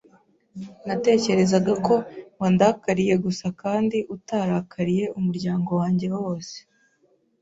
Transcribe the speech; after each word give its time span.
Natekerezaga 0.87 1.73
ko 1.85 1.95
wandakariye 2.39 3.13
gusa 3.25 3.47
kandi 3.61 3.97
utarakariye 4.15 5.05
umuryango 5.17 5.69
wanjye 5.81 6.07
wose. 6.17 6.55